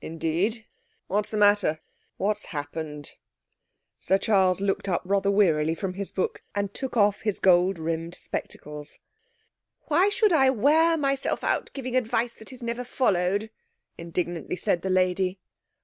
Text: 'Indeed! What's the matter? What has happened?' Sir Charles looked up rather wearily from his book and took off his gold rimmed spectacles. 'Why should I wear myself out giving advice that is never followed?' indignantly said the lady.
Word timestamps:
'Indeed! 0.00 0.66
What's 1.06 1.30
the 1.30 1.36
matter? 1.36 1.78
What 2.16 2.38
has 2.38 2.46
happened?' 2.46 3.12
Sir 3.96 4.18
Charles 4.18 4.60
looked 4.60 4.88
up 4.88 5.02
rather 5.04 5.30
wearily 5.30 5.76
from 5.76 5.94
his 5.94 6.10
book 6.10 6.42
and 6.52 6.74
took 6.74 6.96
off 6.96 7.20
his 7.20 7.38
gold 7.38 7.78
rimmed 7.78 8.16
spectacles. 8.16 8.98
'Why 9.82 10.08
should 10.08 10.32
I 10.32 10.50
wear 10.50 10.96
myself 10.96 11.44
out 11.44 11.70
giving 11.74 11.96
advice 11.96 12.34
that 12.34 12.52
is 12.52 12.60
never 12.60 12.82
followed?' 12.82 13.50
indignantly 13.96 14.56
said 14.56 14.82
the 14.82 14.90
lady. 14.90 15.38